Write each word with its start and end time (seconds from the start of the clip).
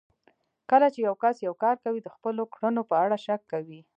کله 0.69 0.87
چې 0.93 0.99
يو 1.07 1.15
کس 1.23 1.35
يو 1.47 1.53
کار 1.63 1.75
کوي 1.83 1.99
د 2.03 2.07
خپلو 2.15 2.43
کړنو 2.53 2.81
په 2.89 2.95
اړه 3.03 3.17
شک 3.25 3.41
کوي. 3.51 3.79